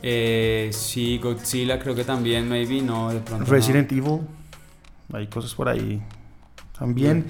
[0.07, 3.49] eh, sí, Godzilla creo que también, maybe, no, de pronto.
[3.49, 4.21] Resident Evil,
[5.11, 5.99] hay cosas por ahí
[6.77, 7.25] también.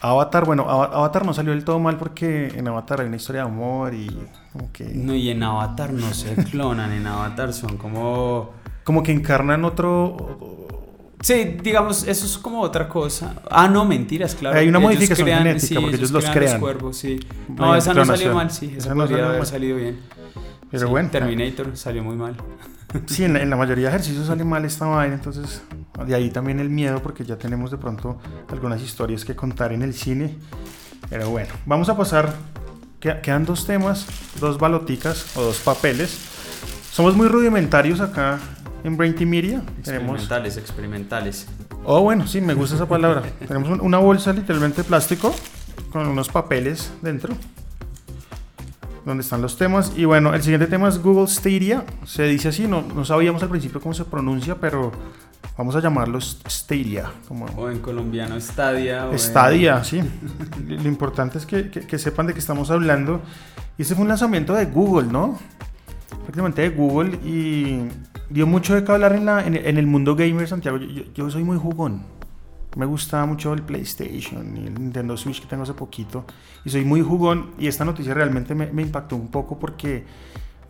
[0.00, 3.48] Avatar, bueno, Avatar no salió del todo mal porque en Avatar hay una historia de
[3.48, 4.06] amor y
[4.52, 4.84] como que...
[4.84, 8.50] No, y en Avatar no se clonan, en Avatar son como...
[8.84, 10.56] Como que encarnan otro...
[11.20, 13.42] Sí, digamos, eso es como otra cosa.
[13.50, 14.56] Ah, no, mentiras, claro.
[14.56, 16.60] Hay una modificación genética porque ellos, los crean.
[16.60, 17.18] cuerpos, sí.
[17.48, 18.74] No, esa no salió mal, sí.
[18.76, 19.98] Esa, podría haber salido bien.
[20.70, 21.10] Pero bueno.
[21.10, 22.36] Terminator salió muy mal.
[23.06, 25.62] Sí, en la, mayoría de ejercicios sale mal esta vaina, entonces
[26.06, 28.18] de ahí también el miedo porque ya tenemos de pronto
[28.50, 30.36] algunas historias que contar en el cine.
[31.10, 32.34] Pero bueno, vamos a pasar,
[33.00, 34.06] quedan dos temas,
[34.40, 36.18] dos baloticas o dos papeles.
[36.90, 38.38] Somos muy rudimentarios acá
[38.84, 39.62] en Brain Media.
[39.78, 41.46] Experimentales, experimentales.
[41.84, 43.22] Oh, bueno, sí, me gusta esa palabra.
[43.46, 45.34] Tenemos una bolsa literalmente de plástico
[45.90, 47.34] con unos papeles dentro
[49.08, 49.92] donde están los temas.
[49.96, 51.84] Y bueno, el siguiente tema es Google Stadia.
[52.04, 54.92] Se dice así, no, no sabíamos al principio cómo se pronuncia, pero
[55.56, 57.10] vamos a llamarlo Stadia.
[57.26, 57.46] Como...
[57.56, 59.08] O en colombiano Stadia.
[59.16, 60.00] Stadia, sí.
[60.66, 63.22] Lo importante es que, que, sepan de qué estamos hablando.
[63.78, 65.38] Y este fue un lanzamiento de Google, ¿no?
[66.08, 67.88] Prácticamente de Google y
[68.28, 70.76] dio mucho de qué hablar en, la, en, el mundo gamer, Santiago.
[70.76, 72.17] Yo, yo soy muy jugón.
[72.76, 76.24] Me gusta mucho el PlayStation y el Nintendo Switch que tengo hace poquito.
[76.64, 77.50] Y soy muy jugón.
[77.58, 80.04] Y esta noticia realmente me, me impactó un poco porque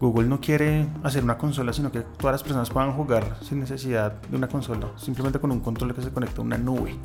[0.01, 4.13] Google no quiere hacer una consola, sino que todas las personas puedan jugar sin necesidad
[4.23, 6.97] de una consola, simplemente con un control que se conecta a una nube.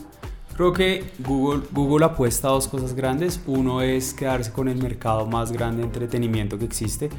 [0.56, 3.42] Creo que Google, Google apuesta a dos cosas grandes.
[3.48, 7.10] Uno es quedarse con el mercado más grande de entretenimiento que existe.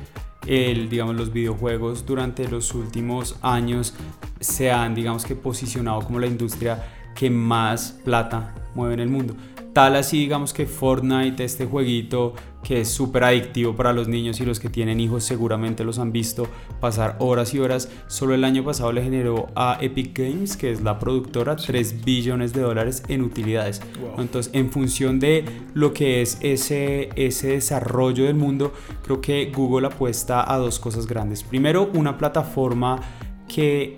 [0.47, 3.95] El, digamos, los videojuegos durante los últimos años
[4.39, 9.35] se han, digamos que, posicionado como la industria que más plata mueve en el mundo.
[9.73, 14.45] Tal así, digamos que Fortnite, este jueguito que es súper adictivo para los niños y
[14.45, 16.49] los que tienen hijos seguramente los han visto
[16.81, 17.89] pasar horas y horas.
[18.07, 22.53] Solo el año pasado le generó a Epic Games, que es la productora, 3 billones
[22.53, 23.83] de dólares en utilidades.
[24.17, 28.73] Entonces, en función de lo que es ese, ese desarrollo del mundo,
[29.03, 31.43] creo que Google apuesta a dos cosas grandes.
[31.43, 33.01] Primero, una plataforma
[33.47, 33.97] que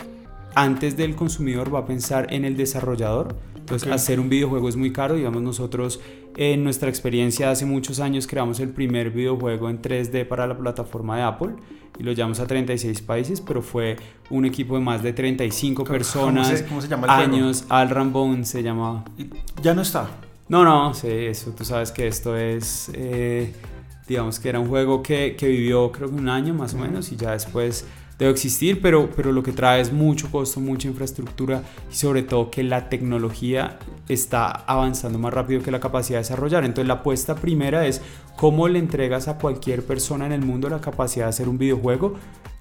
[0.56, 4.92] antes del consumidor va a pensar en el desarrollador entonces, hacer un videojuego es muy
[4.92, 5.16] caro.
[5.16, 6.00] Digamos, nosotros
[6.36, 11.16] en nuestra experiencia hace muchos años creamos el primer videojuego en 3D para la plataforma
[11.16, 11.54] de Apple
[11.98, 13.96] y lo llevamos a 36 países, pero fue
[14.30, 16.62] un equipo de más de 35 personas.
[16.68, 19.04] ¿Cómo se, llama el años, Al Rambone se llamaba.
[19.62, 20.10] ¿Ya no está?
[20.48, 23.52] No, no, sí, eso, tú sabes que esto es, eh,
[24.06, 27.10] digamos que era un juego que, que vivió creo que un año más o menos
[27.10, 27.84] y ya después
[28.18, 32.50] debe existir, pero, pero lo que trae es mucho costo, mucha infraestructura y sobre todo
[32.50, 36.64] que la tecnología está avanzando más rápido que la capacidad de desarrollar.
[36.64, 38.00] Entonces la apuesta primera es
[38.36, 42.14] cómo le entregas a cualquier persona en el mundo la capacidad de hacer un videojuego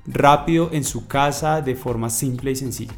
[0.07, 2.93] rápido en su casa de forma simple y sencilla.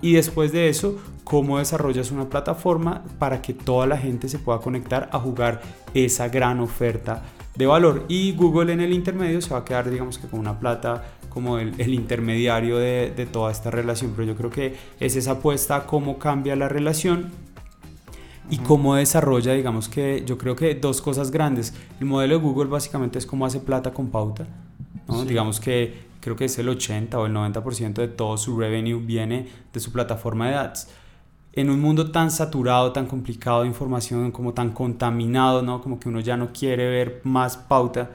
[0.00, 4.60] Y después de eso, cómo desarrollas una plataforma para que toda la gente se pueda
[4.60, 5.60] conectar a jugar
[5.94, 7.22] esa gran oferta
[7.56, 8.04] de valor.
[8.08, 11.58] Y Google en el intermedio se va a quedar, digamos que con una plata como
[11.58, 16.18] el, intermediario de, toda esta relación, pero yo creo que es esa apuesta a cómo
[16.18, 17.30] cambia la relación
[18.50, 21.72] y cómo desarrolla, digamos que yo creo que dos cosas grandes.
[22.00, 24.46] El modelo de Google básicamente es cómo hace plata con pauta,
[25.26, 29.48] digamos que creo que es el 80 o el 90% de todo su revenue viene
[29.72, 30.88] de su plataforma de ads.
[31.54, 35.80] En un mundo tan saturado, tan complicado de información, como tan contaminado, ¿no?
[35.80, 38.10] como que uno ya no quiere ver más pauta,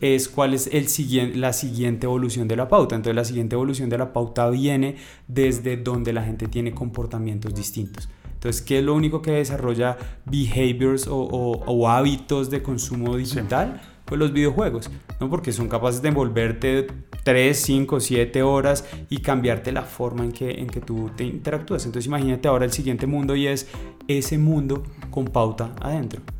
[0.00, 2.96] es cuál es el siguiente, la siguiente evolución de la pauta.
[2.96, 4.96] Entonces la siguiente evolución de la pauta viene
[5.28, 8.08] desde donde la gente tiene comportamientos distintos.
[8.36, 13.80] Entonces, ¿qué es lo único que desarrolla behaviors o, hábitos de consumo digital?
[14.04, 15.28] Pues los videojuegos, ¿no?
[15.28, 16.86] Porque son capaces de envolverte
[17.24, 21.86] 3, 5, 7 horas y cambiarte la forma en que, en que tú te interactúas.
[21.86, 23.66] Entonces imagínate ahora el siguiente mundo y es
[24.06, 26.35] ese mundo con pauta adentro.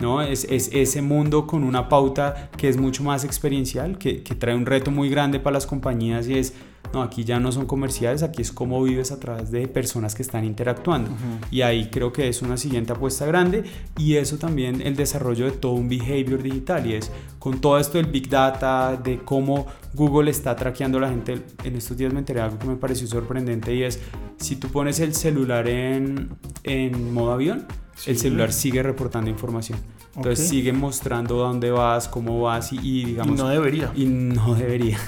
[0.00, 0.22] ¿No?
[0.22, 4.54] Es, es, ese mundo con una pauta que es mucho más experiencial, que, que, trae
[4.54, 6.54] un reto muy grande para las compañías y es,
[6.92, 10.22] no, aquí ya no son comerciales, aquí es cómo vives a través de personas que
[10.22, 11.10] están interactuando.
[11.50, 13.62] Y ahí creo que es una siguiente apuesta grande
[13.96, 17.98] y eso también el desarrollo de todo un behavior digital y es con todo esto
[17.98, 21.42] del big data, de cómo Google está traqueando a la gente.
[21.62, 24.00] En estos días me enteré de algo que me pareció sorprendente y es,
[24.38, 26.30] si tú pones el celular en,
[26.64, 27.66] en modo avión,
[28.06, 29.78] el celular sigue reportando información.
[30.16, 33.38] Entonces sigue mostrando dónde vas, cómo vas y, digamos...
[33.38, 33.92] no debería.
[33.94, 34.98] Y no debería.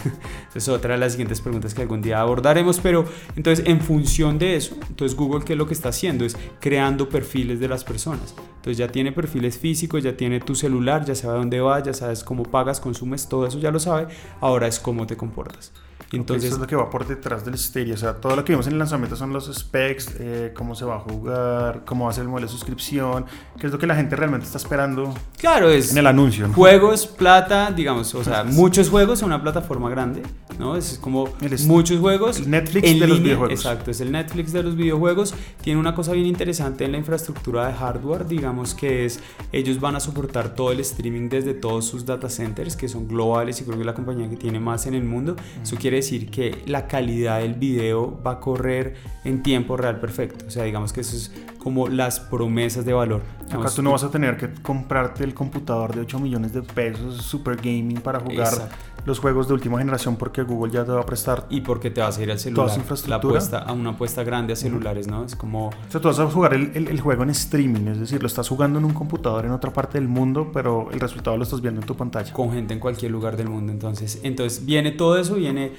[0.55, 4.57] Es otra de las siguientes preguntas que algún día abordaremos, pero entonces en función de
[4.57, 8.35] eso, entonces Google qué es lo que está haciendo es creando perfiles de las personas.
[8.57, 12.23] Entonces ya tiene perfiles físicos, ya tiene tu celular, ya sabe dónde vas, ya sabes
[12.23, 14.07] cómo pagas, consumes, todo eso ya lo sabe.
[14.41, 15.73] Ahora es cómo te comportas.
[16.13, 17.95] Entonces, eso es lo que va por detrás del Stadia.
[17.95, 20.85] O sea, todo lo que vimos en el lanzamiento son los specs, eh, cómo se
[20.85, 23.25] va a jugar, cómo va a ser el modelo de suscripción,
[23.59, 26.53] qué es lo que la gente realmente está esperando claro, es en el anuncio.
[26.53, 30.23] Juegos, plata, digamos, o sea, muchos juegos en una plataforma grande,
[30.59, 30.77] ¿no?
[30.77, 31.29] Es como
[31.67, 32.39] muchos juegos.
[32.39, 33.59] El Netflix de los videojuegos.
[33.59, 35.35] Exacto, es el Netflix de los videojuegos.
[35.63, 39.21] Tiene una cosa bien interesante en la infraestructura de hardware, digamos que es,
[39.53, 43.61] ellos van a soportar todo el streaming desde todos sus data centers, que son globales
[43.61, 45.37] y creo que es la compañía que tiene más en el mundo.
[45.63, 50.45] Eso quiere decir que la calidad del video va a correr en tiempo real perfecto.
[50.47, 53.23] O sea, digamos que eso es como las promesas de valor.
[53.51, 57.23] Acá tú no vas a tener que comprarte el computador de 8 millones de pesos,
[57.23, 58.69] super gaming, para jugar
[59.05, 61.47] los juegos de última generación porque Google ya te va a prestar.
[61.51, 62.67] Y porque te vas a ir al celular.
[62.67, 63.33] Toda infraestructura.
[63.33, 65.25] La apuesta, a una apuesta grande a celulares, ¿no?
[65.25, 65.69] Es como...
[65.69, 68.49] O sea, tú vas a jugar el, el, juego en streaming, es decir, lo estás
[68.49, 71.81] jugando en un computador en otra parte del mundo, pero el resultado lo estás viendo
[71.81, 72.33] en tu pantalla.
[72.33, 73.73] Con gente en cualquier lugar del mundo.
[73.73, 75.73] Entonces, entonces viene todo eso, viene,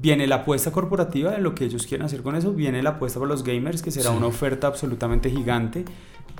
[0.00, 3.18] viene la apuesta corporativa de lo que ellos quieren hacer con eso, viene la apuesta
[3.18, 5.84] para los gamers, que será una oferta absolutamente gigante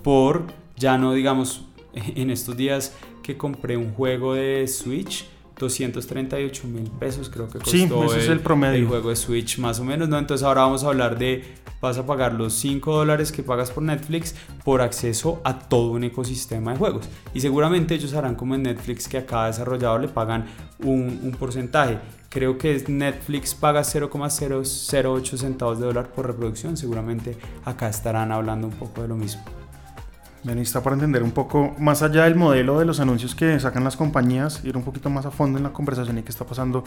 [0.02, 0.44] por,
[0.76, 1.64] ya no digamos,
[1.94, 5.26] en estos días que compré un juego de Switch
[5.58, 8.78] 238 mil pesos creo que costó sí, ese el, es el, promedio.
[8.78, 10.18] el juego de Switch más o menos, ¿no?
[10.18, 11.44] Entonces ahora vamos a hablar de,
[11.80, 16.04] vas a pagar los 5 dólares que pagas por Netflix por acceso a todo un
[16.04, 17.08] ecosistema de juegos.
[17.34, 20.46] Y seguramente ellos harán como en Netflix que a cada desarrollador le pagan
[20.78, 21.98] un, un porcentaje.
[22.28, 26.76] Creo que Netflix paga 0,008 centavos de dólar por reproducción.
[26.76, 29.42] Seguramente acá estarán hablando un poco de lo mismo.
[30.44, 33.82] Bien, está para entender un poco más allá del modelo de los anuncios que sacan
[33.82, 36.84] las compañías, ir un poquito más a fondo en la conversación y qué está pasando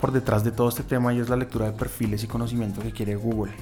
[0.00, 2.92] por detrás de todo este tema y es la lectura de perfiles y conocimiento que
[2.92, 3.52] quiere Google.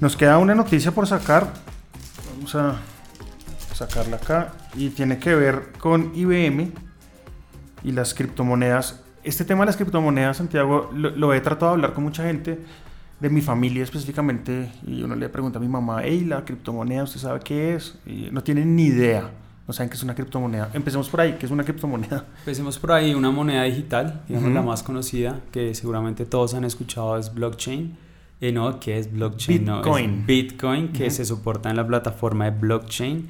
[0.00, 1.52] Nos queda una noticia por sacar,
[2.32, 2.76] vamos a
[3.74, 6.72] sacarla acá y tiene que ver con IBM
[7.82, 9.00] y las criptomonedas.
[9.26, 12.60] Este tema de las criptomonedas, Santiago, lo, lo he tratado de hablar con mucha gente
[13.18, 17.18] de mi familia específicamente y uno le pregunta a mi mamá, hey, la criptomoneda, ¿usted
[17.18, 17.98] sabe qué es?
[18.06, 19.28] Y no tienen ni idea,
[19.66, 20.70] no saben qué es una criptomoneda.
[20.74, 22.24] Empecemos por ahí, ¿qué es una criptomoneda?
[22.38, 27.18] Empecemos por ahí, una moneda digital, digamos la más conocida, que seguramente todos han escuchado
[27.18, 27.96] es blockchain.
[28.40, 29.64] Eh, no, ¿qué es blockchain?
[29.64, 30.20] Bitcoin.
[30.20, 33.28] No, Bitcoin, que se soporta en la plataforma de blockchain.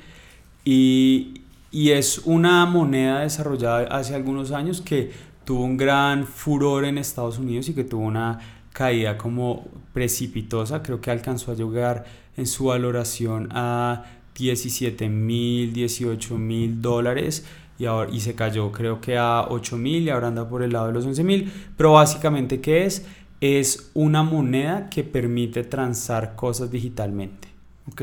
[0.63, 5.13] Y, y es una moneda desarrollada hace algunos años que
[5.47, 8.41] tuvo un gran furor en Estados Unidos y que tuvo una
[8.73, 12.05] caída como precipitosa, creo que alcanzó a llegar
[12.37, 14.05] en su valoración a
[14.35, 17.47] 17 mil, 18 mil dólares
[17.79, 20.73] y, ahora, y se cayó creo que a 8 mil y ahora anda por el
[20.73, 23.07] lado de los 11 mil, pero básicamente ¿qué es?
[23.41, 27.49] Es una moneda que permite transar cosas digitalmente.
[27.93, 28.03] ¿Ok?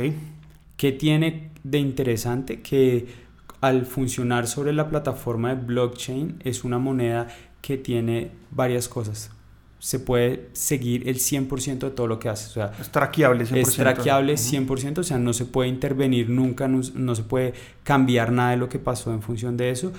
[0.78, 2.62] ¿Qué tiene de interesante?
[2.62, 3.23] Que
[3.64, 7.30] al funcionar sobre la plataforma de blockchain es una moneda
[7.62, 9.32] que tiene varias cosas
[9.80, 12.48] se puede seguir el 100% de todo lo que hace.
[12.48, 13.58] O sea, es traqueable 100%.
[13.58, 18.52] Es traqueable 100%, o sea, no se puede intervenir nunca, no, se puede cambiar nada
[18.52, 19.92] de lo que pasó en función de eso.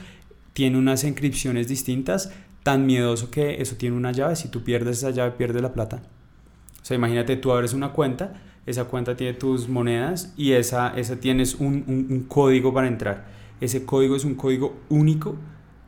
[0.54, 5.10] Tiene unas inscripciones distintas, tan miedoso que eso tiene una llave, si tú pierdes esa
[5.10, 6.00] llave, pierdes la plata.
[6.80, 8.32] O sea, imagínate, tú abres una cuenta,
[8.64, 13.33] esa cuenta tiene tus monedas y esa, esa tienes un, un, un código para entrar.
[13.60, 15.36] Ese código es un código único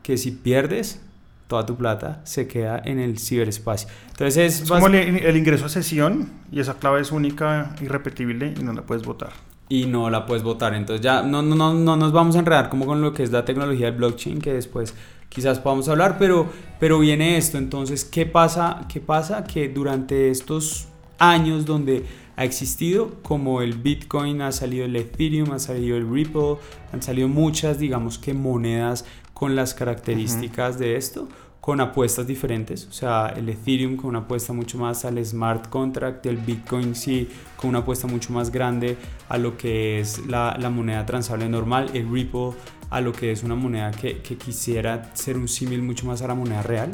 [0.03, 1.01] que si pierdes,
[1.47, 3.89] toda tu plata se queda en el ciberespacio.
[4.09, 8.73] Entonces es, como el, ingreso a sesión y esa clave es única, irrepetible y no
[8.73, 9.31] la puedes votar.
[9.69, 10.73] Y no la puedes votar.
[10.73, 13.31] Entonces ya no, no, no, no nos vamos a enredar como con lo que es
[13.31, 14.93] la tecnología del blockchain, que después
[15.29, 16.47] quizás podamos hablar, pero,
[16.79, 17.57] pero viene esto.
[17.57, 18.85] Entonces, ¿qué pasa?
[18.91, 19.43] ¿Qué pasa?
[19.43, 20.87] Que durante estos
[21.19, 22.05] años donde
[22.37, 26.57] ha existido, como el Bitcoin, ha salido el Ethereum, ha salido el Ripple,
[26.93, 31.27] han salido muchas, digamos que monedas con las características de esto,
[31.59, 32.85] con apuestas diferentes.
[32.85, 37.27] O sea, el Ethereum con una apuesta mucho más al smart contract, el Bitcoin sí
[37.55, 38.97] con una apuesta mucho más grande
[39.29, 42.51] a lo que es la, la moneda transable normal, el Ripple
[42.91, 46.27] a lo que es una moneda que, que quisiera ser un símil mucho más a
[46.27, 46.91] la moneda real,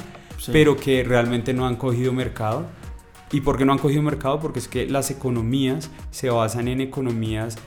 [0.53, 2.65] pero que realmente no han cogido mercado.
[3.33, 4.39] ¿Y por qué no han cogido mercado?
[4.39, 7.57] Porque es que las economías se basan en economías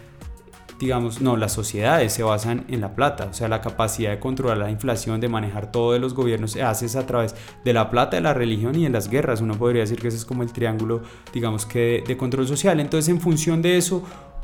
[0.78, 4.58] digamos, no, las sociedades se basan en la plata, o sea, la capacidad de controlar
[4.58, 8.16] la inflación, de manejar todo de los gobiernos, se hace a través de la plata,
[8.16, 9.40] de la religión y de las guerras.
[9.40, 11.02] Uno podría decir que ese es como el triángulo,
[11.32, 12.80] digamos que de, control social.
[12.80, 14.02] Entonces, en función de eso,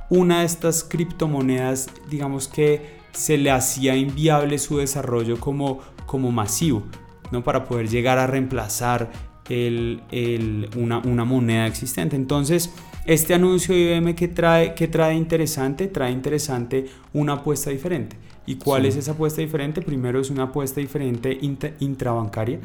[0.08, 6.82] una de estas criptomonedas, digamos que se le hacía inviable su desarrollo como, como masivo,
[7.30, 7.44] ¿no?
[7.44, 9.11] Para poder llegar a reemplazar
[9.48, 12.16] el, el, una, una moneda existente.
[12.16, 12.72] Entonces,
[13.05, 18.16] este anuncio de IBM que trae, que trae interesante, trae interesante una apuesta diferente.
[18.44, 19.83] ¿Y cuál es esa apuesta diferente?
[19.83, 21.38] Primero es una apuesta diferente
[21.78, 22.59] intrabancaria,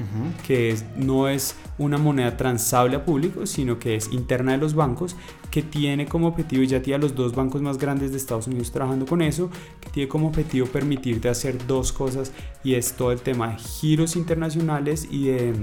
[0.45, 4.73] que es, no es una moneda transable a público, sino que es interna de los
[4.73, 5.15] bancos,
[5.51, 8.47] que tiene como objetivo, y ya tiene a los dos bancos más grandes de Estados
[8.47, 12.31] Unidos trabajando con eso, que tiene como objetivo permitirte hacer dos cosas,
[12.63, 15.53] y es todo el tema de giros internacionales y de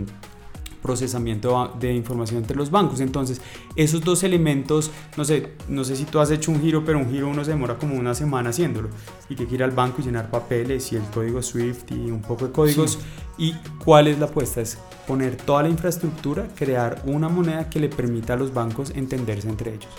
[0.85, 3.01] procesamiento de información entre los bancos.
[3.01, 3.41] Entonces,
[3.75, 7.11] esos dos elementos, no sé, no sé si tú has hecho un giro, pero un
[7.11, 8.91] giro uno se demora como una semana haciéndolo.
[9.31, 12.47] Y que ir al banco y llenar papeles y el código SWIFT y un poco
[12.47, 12.99] de códigos.
[13.39, 14.61] ¿Y cuál es la apuesta?
[14.61, 14.77] Es
[15.07, 19.75] poner toda la infraestructura, crear una moneda que le permita a los bancos entenderse entre
[19.75, 19.91] ellos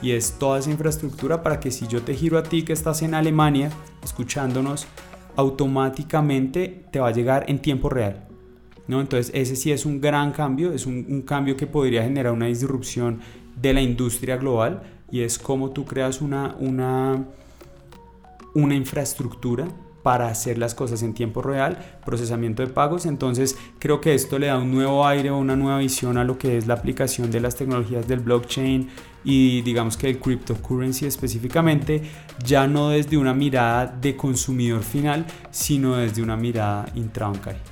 [0.00, 3.02] y es toda esa infraestructura para que si yo te giro a ti que estás
[3.02, 3.70] en Alemania
[4.02, 4.88] escuchándonos,
[5.36, 8.31] automáticamente te va a llegar en tiempo real.
[8.92, 9.00] ¿No?
[9.00, 13.20] Entonces ese sí es un gran cambio, es un, cambio que podría generar una disrupción
[13.60, 17.24] de la industria global y es como tú creas una, una,
[18.54, 19.66] una infraestructura
[20.02, 23.06] para hacer las cosas en tiempo real, procesamiento de pagos.
[23.06, 26.36] Entonces creo que esto le da un nuevo aire o una nueva visión a lo
[26.36, 28.90] que es la aplicación de las tecnologías del blockchain
[29.24, 32.02] y digamos que el cryptocurrency específicamente,
[32.44, 37.62] ya no desde una mirada de consumidor final, sino desde una mirada intrabancaria.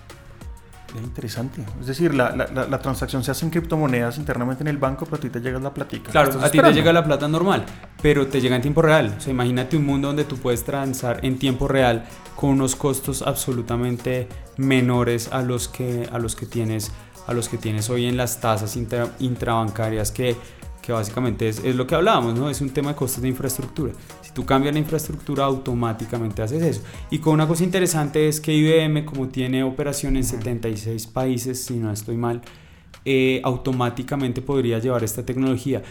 [0.99, 1.63] Interesante.
[1.81, 5.21] Es decir, la, la, transacción se hace en criptomonedas internamente en el banco, pero a
[5.21, 6.11] ti te llega la platica.
[6.11, 7.65] Claro, a ti te llega la plata normal,
[8.03, 9.15] pero te llega en tiempo real.
[9.17, 12.05] O sea, imagínate un mundo donde tú puedes transar en tiempo real
[12.37, 16.91] con unos costos absolutamente menores a los que, a los que, tienes,
[17.27, 18.77] a los que tienes hoy en las tasas
[19.19, 20.37] intrabancarias que
[20.83, 22.51] que básicamente es, es, lo que hablábamos, ¿no?
[22.51, 23.93] Es un tema de costos de infraestructura.
[24.23, 26.83] Si tú cambias la infraestructura, automáticamente haces eso.
[27.11, 31.75] Y con una cosa interesante es que IBM, como tiene operación en 76 países, si
[31.75, 32.43] no estoy mal,
[33.05, 35.83] eh, automáticamente podría llevar esta tecnología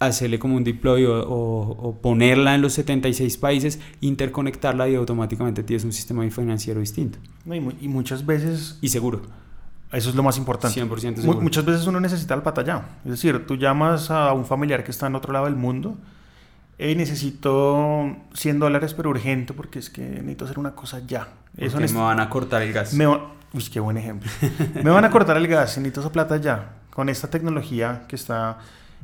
[0.00, 5.92] hacerle como un deploy o, ponerla en los 76 países, interconectarla y automáticamente tienes un
[5.92, 7.18] sistema financiero distinto.
[7.80, 8.78] y, muchas veces...
[8.80, 9.22] Y seguro.
[9.94, 10.80] Eso es lo más importante.
[10.80, 11.40] 100% seguro.
[11.40, 12.82] Muchas veces uno necesita el patallado.
[13.04, 15.96] Es decir, tú llamas a un familiar que está en otro lado del mundo
[16.78, 21.28] y necesito 100 dólares pero urgente porque es que necesito hacer una cosa ya.
[21.56, 22.92] Eso me van a cortar el gas.
[22.94, 24.28] Me Uy, qué buen ejemplo.
[24.74, 26.72] me van a cortar el gas, necesito esa plata ya.
[26.90, 28.58] Con esta tecnología que está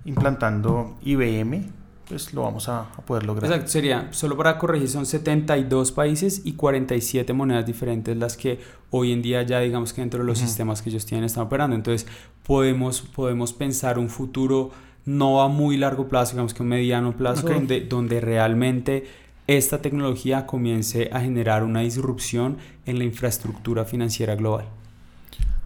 [0.04, 1.68] implantando IBM,
[2.10, 3.48] pues lo vamos a, poder lograr.
[3.48, 8.58] Exacto, sería, solo para corregir, son 72 países y 47 monedas diferentes las que
[8.90, 11.76] hoy en día ya digamos que dentro de los sistemas que ellos tienen están operando.
[11.76, 12.08] Entonces
[12.44, 14.72] podemos, podemos pensar un futuro
[15.06, 19.06] no a muy largo plazo, digamos que un mediano plazo, donde, donde realmente
[19.46, 22.56] esta tecnología comience a generar una disrupción
[22.86, 24.66] en la infraestructura financiera global.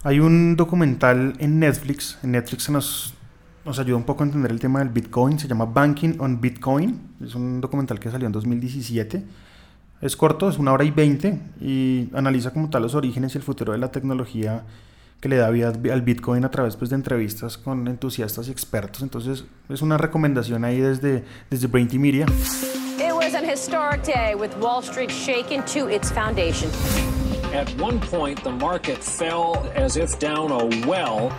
[0.03, 3.14] Hay un documental en Netflix, en Netflix se nos
[3.65, 5.39] nos ayuda un poco a entender el tema del Bitcoin.
[5.39, 7.15] Se llama Banking on Bitcoin.
[7.23, 9.23] Es un documental que salió en 2017.
[10.01, 13.43] Es corto, es una hora y veinte y analiza como tal los orígenes y el
[13.43, 14.63] futuro de la tecnología
[15.19, 19.01] que le da vida al Bitcoin a través pues, de entrevistas con entusiastas y expertos.
[19.01, 22.27] Entonces es una recomendación ahí desde, desde Brainty Media.
[22.99, 26.69] It was an historic day with Wall Street shaken to its foundation.
[27.53, 31.31] At one point, the market fell as if down a well.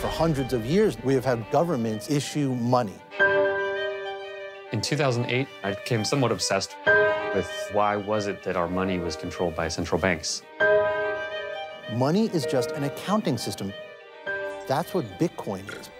[0.00, 2.94] For hundreds of years, we have had governments issue money.
[4.72, 6.76] In 2008, I became somewhat obsessed
[7.34, 10.42] with why was it that our money was controlled by central banks?
[11.94, 13.72] Money is just an accounting system.
[14.66, 15.90] That's what Bitcoin is.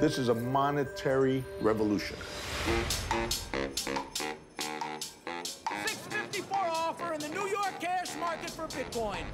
[0.00, 2.16] This is a monetary revolution.
[5.84, 9.24] 654 offer in the New York cash market for Bitcoin.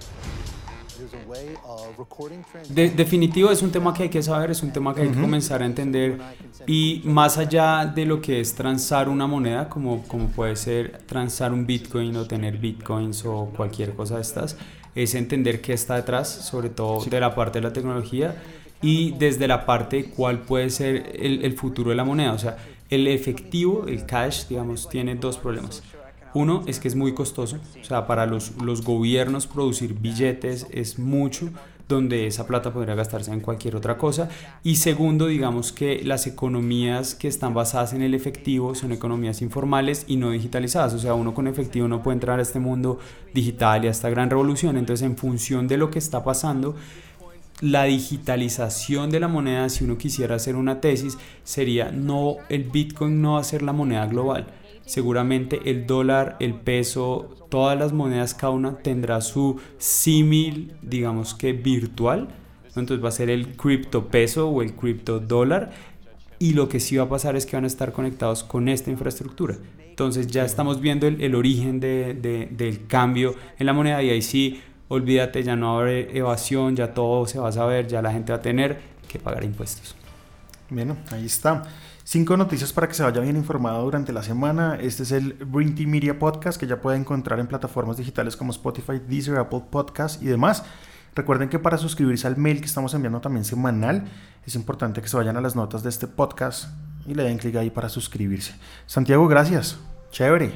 [2.69, 5.21] De, definitivo es un tema que hay que saber, es un tema que hay que
[5.21, 6.19] comenzar a entender
[6.67, 11.53] y más allá de lo que es transar una moneda, como, como puede ser transar
[11.53, 14.57] un Bitcoin o tener Bitcoins o cualquier cosa de estas,
[14.95, 18.37] es entender qué está detrás, sobre todo de la parte de la tecnología
[18.81, 22.33] y desde la parte cuál puede ser el, el futuro de la moneda.
[22.33, 22.57] O sea,
[22.91, 25.83] el efectivo, el cash, digamos, tiene dos problemas.
[26.35, 30.99] Uno es que es muy costoso, o sea, para los, los gobiernos producir billetes es
[30.99, 31.51] mucho,
[31.89, 34.29] donde esa plata podría gastarse en cualquier otra cosa.
[34.63, 40.05] Y segundo, digamos que las economías que están basadas en el efectivo son economías informales
[40.09, 40.95] y no digitalizadas.
[40.95, 42.99] O sea, uno con efectivo no puede entrar a este mundo
[43.35, 44.77] digital y a esta gran revolución.
[44.77, 46.75] Entonces, en función de lo que está pasando,
[47.61, 53.21] la digitalización de la moneda, si uno quisiera hacer una tesis, sería no, el Bitcoin
[53.21, 54.47] no va a ser la moneda global
[54.87, 61.53] seguramente el dólar, el peso, todas las monedas cada una tendrá su símil, digamos que
[61.53, 62.29] virtual.
[62.77, 65.73] Entonces va a ser el cripto peso o el cripto dólar.
[66.39, 68.91] Y lo que sí va a pasar es que van a estar conectados con esta
[68.91, 69.57] infraestructura.
[69.79, 75.45] Entonces ya estamos viendo el, origen del cambio en la moneda y ahí sí, olvídate,
[75.45, 78.43] ya no habrá evasión, ya todo se va a saber, ya la gente va a
[78.43, 79.95] tener que pagar impuestos.
[80.69, 81.63] Bueno, ahí está.
[82.07, 84.77] Cinco noticias para que se vaya bien informado durante la semana.
[84.79, 89.01] Este es el Brinty Media Podcast que ya puede encontrar en plataformas digitales como Spotify,
[89.09, 90.65] Deezer, Apple Podcast y demás.
[91.15, 94.05] Recuerden que para suscribirse al mail que estamos enviando también semanal,
[94.47, 96.69] es importante que se vayan a las notas de este podcast
[97.07, 98.53] y le den clic ahí para suscribirse.
[98.87, 99.79] Santiago, gracias.
[100.11, 100.53] Chévere.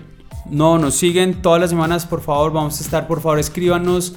[0.51, 4.15] No, nos siguen todas las semanas, por favor, vamos a estar, por favor, escríbanos.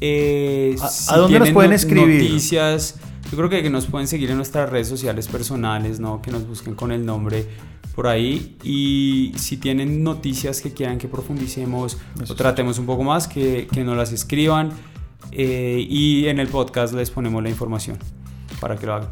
[0.00, 2.22] eh, ¿A- a dónde nos pueden escribir?
[2.22, 2.94] Noticias.
[3.30, 6.20] Yo creo que, que nos pueden seguir en nuestras redes sociales personales, ¿no?
[6.22, 7.46] Que nos busquen con el nombre
[7.94, 8.56] por ahí.
[8.64, 13.68] Y si tienen noticias que quieran que profundicemos Eso o tratemos un poco más, que,
[13.72, 14.70] que nos las escriban.
[15.32, 17.98] eh, y en el podcast les ponemos la información
[18.60, 19.10] para que lo hagan.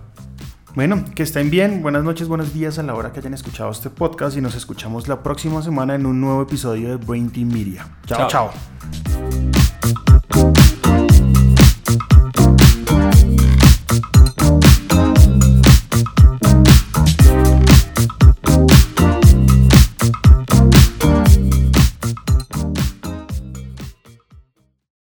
[0.74, 1.82] Bueno, que estén bien.
[1.82, 5.08] Buenas noches, buenos días a la hora que hayan escuchado este podcast y nos escuchamos
[5.08, 7.86] la próxima semana en un nuevo episodio de Brain Team Media.
[8.06, 8.28] chao.
[8.28, 8.50] Chao.
[8.52, 9.68] chao.